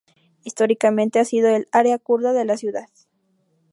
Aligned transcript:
Históricamente 0.43 1.19
ha 1.19 1.25
sido 1.25 1.49
el 1.55 1.67
área 1.71 1.99
kurda 1.99 2.33
de 2.33 2.43
la 2.43 2.57
ciudad. 2.57 2.89